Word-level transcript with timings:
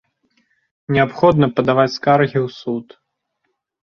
Неабходна 0.95 1.49
падаваць 1.59 1.93
скаргі 1.97 2.39
ў 2.45 2.55
суд. 2.59 2.87